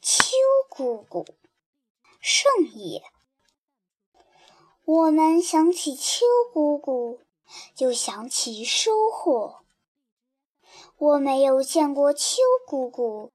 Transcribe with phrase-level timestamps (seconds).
[0.00, 0.36] 秋
[0.68, 1.26] 姑姑，
[2.20, 3.02] 圣也。
[4.84, 7.20] 我们想起秋姑姑，
[7.74, 9.58] 就想起收获。
[10.96, 13.30] 我没有见过秋姑姑，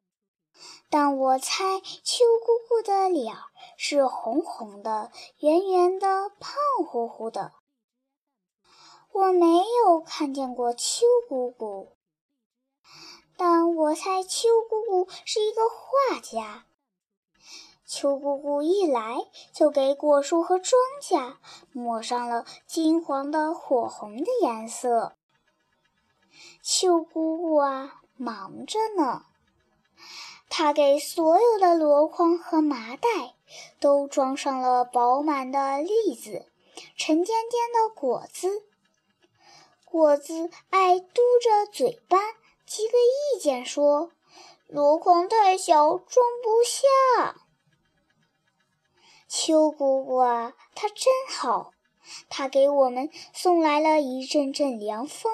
[0.89, 3.35] 但我猜秋姑姑的脸
[3.77, 6.55] 是红红的、圆圆的、胖
[6.87, 7.51] 乎乎的。
[9.11, 11.95] 我没有看见过秋姑姑。
[13.93, 16.65] 我猜秋姑姑是一个画家。
[17.85, 19.17] 秋姑姑一来，
[19.53, 21.35] 就给果树和庄稼
[21.71, 25.15] 抹上了金黄的、火红的颜色。
[26.63, 29.25] 秋姑姑啊，忙着呢。
[30.49, 33.35] 她给所有的箩筐和麻袋
[33.79, 36.47] 都装上了饱满的栗子、
[36.97, 38.63] 沉甸甸的果子。
[39.85, 42.17] 果子爱嘟着嘴巴。
[42.65, 44.11] 提个意见说
[44.67, 47.35] ：“箩筐太小，装不下。”
[49.27, 51.71] 秋姑姑啊，她真好，
[52.29, 55.31] 她给我们送来了一阵阵凉风，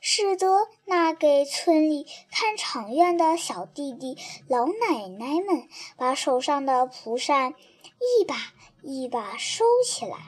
[0.00, 7.54] 使得那给村里看场院的小弟弟、老奶奶们把手上的蒲扇
[7.98, 8.36] 一把
[8.82, 10.18] 一把收起来。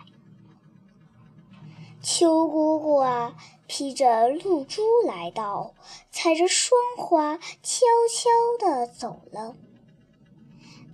[2.05, 3.35] 秋姑姑啊。
[3.67, 5.73] 披着露珠来到，
[6.11, 9.57] 踩着霜花，悄悄地走了。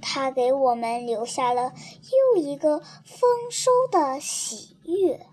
[0.00, 1.72] 她给我们留下了
[2.34, 5.27] 又一个丰收的喜悦。